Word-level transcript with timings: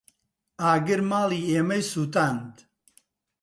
ئاگر 0.61 0.99
ماڵی 1.09 1.41
ئێمەی 1.49 1.83
سوتاند. 1.91 2.55